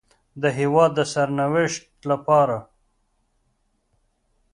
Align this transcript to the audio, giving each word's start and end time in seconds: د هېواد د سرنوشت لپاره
د 0.41 0.43
هېواد 0.59 0.91
د 0.95 0.99
سرنوشت 1.13 1.83
لپاره 2.09 2.57